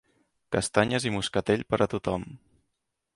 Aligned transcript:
Castanyes 0.55 1.05
i 1.09 1.11
moscatell 1.17 1.65
per 1.75 1.81
a 1.87 1.91
tothom. 1.95 2.25